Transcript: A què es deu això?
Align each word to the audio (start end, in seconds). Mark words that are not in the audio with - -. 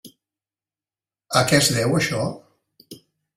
A 1.41 1.43
què 1.51 1.59
es 1.65 1.69
deu 1.77 1.93
això? 2.01 2.23